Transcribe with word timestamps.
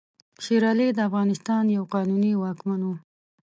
شېر 0.43 0.63
علي 0.71 0.87
د 0.93 0.99
افغانستان 1.09 1.63
یو 1.77 1.83
قانوني 1.93 2.31
واکمن 2.41 2.81
وو. 2.83 2.95